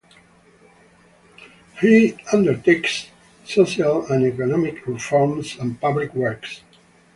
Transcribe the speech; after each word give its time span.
He 1.79 2.17
undertakes 2.33 3.09
social 3.45 4.07
and 4.11 4.25
economic 4.25 4.87
reforms 4.87 5.57
and 5.59 5.79
public 5.79 6.15
works. 6.15 6.61